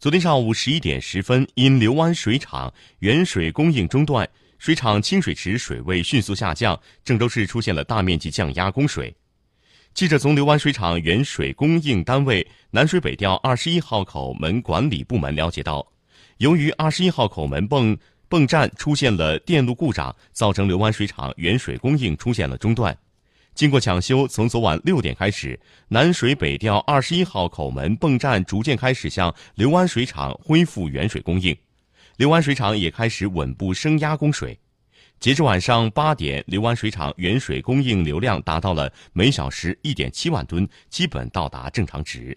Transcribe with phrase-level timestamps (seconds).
[0.00, 4.26] 昨天上午十一点十分，因刘湾水厂原水供应中断，
[4.58, 9.14] 水厂清水池水位迅速下降，郑州市出现了大面积降压供水。
[9.92, 15.86] 记者从刘湾水厂原水供应单位南水北调二十一号口门管理部门了解到，
[16.38, 17.94] 由于二十一号口门泵
[18.26, 22.96] 泵站出现了电路故障，造成刘湾水厂原水供应出现了中断。
[23.54, 25.58] 经过抢修，从昨晚六点开始，
[25.88, 31.54] 南水北调二十一号口门泵站逐渐开始向刘湾水厂恢复原水供应，
[32.16, 34.58] 刘湾水厂也开始稳步升压供水。
[35.18, 42.36] 截至晚上八点，刘湾水厂原水供应流量达到了每小时一点七万吨，基本到达正常值。